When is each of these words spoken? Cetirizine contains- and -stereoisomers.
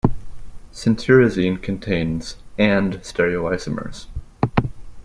Cetirizine 0.73 1.61
contains- 1.61 2.37
and 2.57 2.93
-stereoisomers. 3.01 4.07